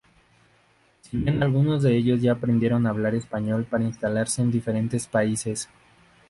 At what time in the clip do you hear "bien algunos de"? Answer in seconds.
1.15-1.95